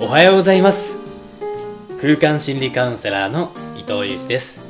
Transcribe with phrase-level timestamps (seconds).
[0.00, 1.00] おはようございます。
[2.00, 4.64] 空間心理カウンセラーの伊藤裕二です。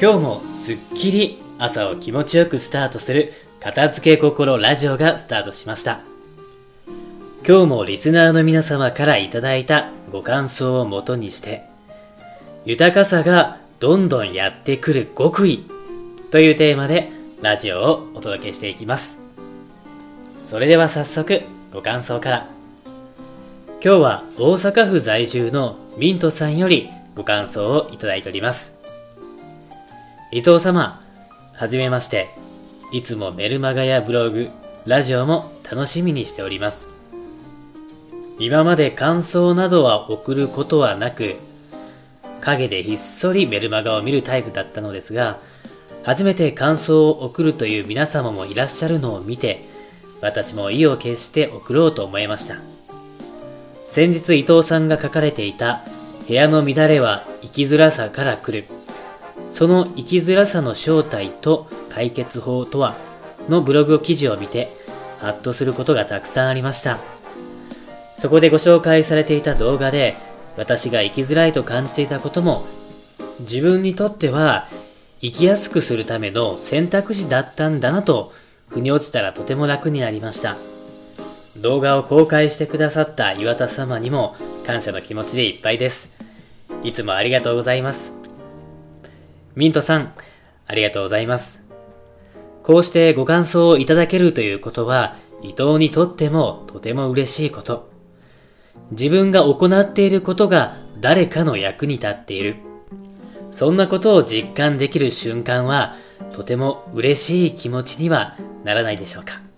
[0.00, 5.98] 今日もすっきり朝を気持ちよくスタートする片付け心ラジオがスタートしました。
[7.44, 11.64] 今日もリスナーの皆様からいただいたご感想をもとにして
[12.64, 15.66] 豊かさがどんどんやってくる極意
[16.30, 17.10] というテーマで
[17.42, 19.22] ラジオをお届けしていきます。
[20.44, 22.59] それでは早速ご感想から。
[23.82, 28.78] 今日は大阪府在住のミントさんよりご感想をいただいております。
[30.30, 31.00] 伊藤様
[31.54, 32.28] はじめまして。
[32.92, 34.50] いつもメルマガやブログ
[34.86, 36.90] ラジオも楽しみにしております。
[38.38, 41.36] 今まで感想などは送ることはなく
[42.42, 45.38] 陰でひっそりメルマガを見るタイプだったのですが
[46.04, 49.60] 初めて感想を送るという皆様もいらっしゃるのを見て
[50.20, 52.79] 私も意を決して送ろうと思いました。
[53.90, 55.82] 先日伊藤さんが書かれていた
[56.28, 58.68] 部屋の乱れは生きづらさから来る。
[59.50, 62.94] その生きづらさの正体と解決法とは
[63.48, 64.70] のブログ記事を見て
[65.18, 66.98] ハッとすることがたくさんありました。
[68.16, 70.14] そこでご紹介されていた動画で
[70.56, 72.64] 私が生きづらいと感じていたことも
[73.40, 74.68] 自分にとっては
[75.20, 78.32] 生きやすくするための選択肢だったんだなと
[78.68, 80.56] 腑に落ちたらとても楽になりました。
[81.56, 86.16] 動画を公開してくださった岩田様にも感謝の気持ちでいっぱいです。
[86.84, 88.14] いつもありがとうございます。
[89.56, 90.12] ミントさん
[90.66, 91.66] ありがとうございます。
[92.62, 97.90] こうしてご感想をいただけるということは伊藤にとってもとても嬉しいこと。
[98.92, 102.56] 自分が行っていることが誰かの役に立っている。
[103.50, 105.96] そんなことを実感できる瞬間は
[106.32, 109.49] とても嬉しい気持ちにはならないでしょうか。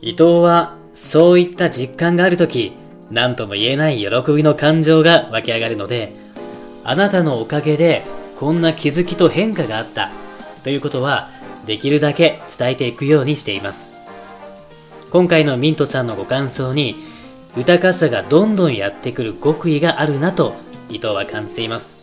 [0.00, 2.72] 伊藤はそういった実感があるとき、
[3.10, 6.12] 何とも言えない喜びの感情が湧き上がるので、
[6.84, 8.02] あなたのおかげで
[8.38, 10.10] こんな気づきと変化があった
[10.62, 11.28] ということは、
[11.66, 13.92] できるだけ伝えていくようにしています。
[15.10, 16.94] 今回のミントさんのご感想に、
[17.56, 20.54] 豊かさがどんどんやってくる極意があるなと
[20.90, 21.98] 伊藤は感じています。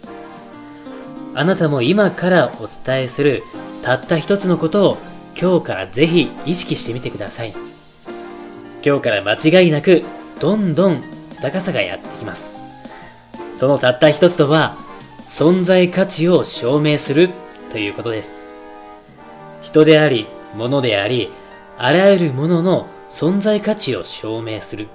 [1.34, 3.44] あなたも今からお伝えする
[3.84, 4.97] たった一つのことを
[5.39, 7.74] 今日からぜひ意識してみてください。
[8.85, 10.03] 今日から間違いなく
[10.40, 11.01] どんどん
[11.41, 12.56] 高さがやってきます。
[13.57, 14.78] そのたった一つとは
[15.22, 17.29] 存在価値を証明する
[17.72, 18.44] ということです。
[19.63, 21.31] 人であり物であり
[21.79, 24.88] あらゆるものの存在価値を証明する。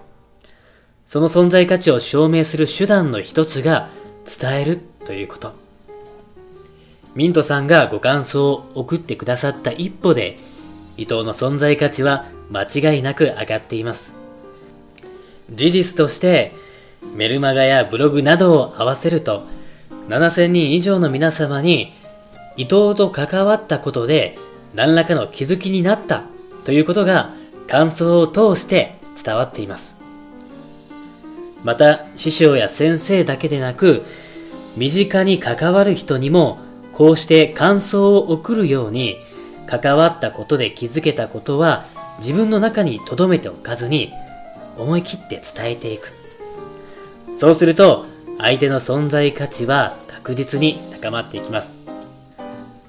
[1.04, 3.88] その存在価値を証明する手段の一つが
[4.24, 5.52] 伝えるということ。
[7.16, 10.38] ミントさんがご感想を送ってくださった一歩で
[10.96, 14.16] 伊藤の存在価値は間違いなく上がっています。
[15.50, 16.52] 事実として、
[17.14, 19.42] メルマガやブログなどを合わせると、
[20.08, 21.92] 7000人以上の皆様に、
[22.56, 24.36] 伊藤と関わったことで、
[24.74, 26.24] 何らかの気づきになった
[26.64, 27.30] ということが、
[27.68, 30.00] 感想を通して伝わっています。
[31.62, 34.02] また、師匠や先生だけでなく、
[34.76, 36.58] 身近に関わる人にも、
[36.92, 39.16] こうして感想を送るように、
[39.70, 41.84] 関わったことで気づけたことは
[42.18, 44.12] 自分の中に留めておかずに
[44.76, 46.12] 思い切って伝えていく。
[47.32, 48.04] そうすると
[48.38, 51.78] 相手の存在価値は確実に高まっていきます。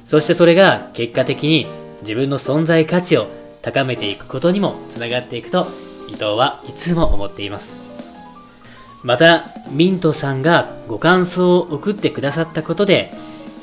[0.03, 1.67] そしてそれが結果的に
[2.01, 3.27] 自分の存在価値を
[3.61, 5.67] 高めていくことにもつながっていくと
[6.07, 7.91] 伊藤はいつも思っています。
[9.03, 13.11] また、ミントさんがご感想を送ってくださったことで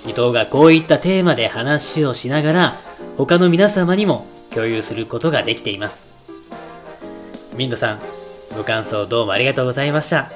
[0.05, 2.88] 伊藤がこういったテーマで話をしながら
[3.19, 6.09] 他の皆様にも共有することができています。
[7.57, 7.99] ミンドさん、
[8.57, 10.31] ご感想どうもありがとうございました。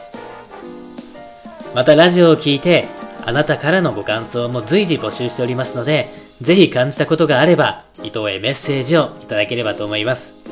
[1.77, 2.87] またラジオを聴いて、
[3.25, 6.09] あなたからのご感想も随時募集しておりますので、
[6.41, 10.45] ぜひ感じたことがあれば、伊藤へメッセージをいただければと思います。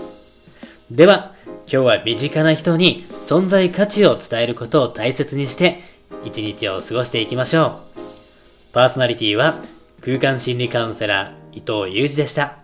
[0.88, 5.80] では、今日は身近な人に存在価値を伝えることを大切にして、
[6.24, 8.00] 一日を過ごしていきましょう。
[8.72, 9.56] パーソナリティは、
[10.00, 12.59] 空間心理カウンセラー伊藤裕二でした。